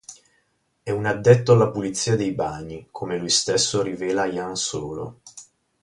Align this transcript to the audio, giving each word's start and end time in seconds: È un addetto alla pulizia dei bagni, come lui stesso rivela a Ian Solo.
È 0.81 0.89
un 0.89 1.05
addetto 1.05 1.51
alla 1.53 1.69
pulizia 1.69 2.15
dei 2.15 2.33
bagni, 2.33 2.87
come 2.89 3.19
lui 3.19 3.29
stesso 3.29 3.83
rivela 3.83 4.23
a 4.23 4.25
Ian 4.25 4.55
Solo. 4.55 5.21